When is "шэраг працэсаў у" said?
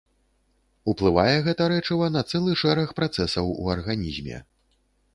2.65-3.71